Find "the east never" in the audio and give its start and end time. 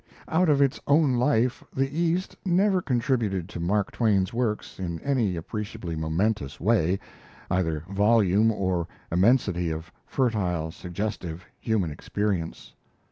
1.75-2.81